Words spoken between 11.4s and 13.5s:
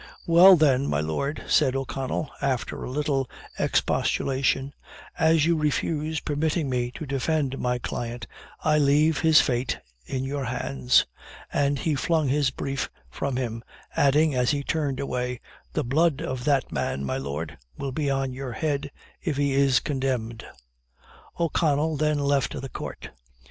and he flung his brief from